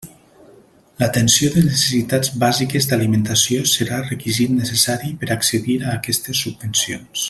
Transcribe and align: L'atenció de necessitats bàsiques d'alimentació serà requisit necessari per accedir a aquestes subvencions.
L'atenció 1.01 1.49
de 1.57 1.63
necessitats 1.65 2.33
bàsiques 2.45 2.89
d'alimentació 2.93 3.69
serà 3.75 4.01
requisit 4.11 4.57
necessari 4.63 5.15
per 5.21 5.33
accedir 5.37 5.81
a 5.85 5.97
aquestes 6.01 6.47
subvencions. 6.47 7.17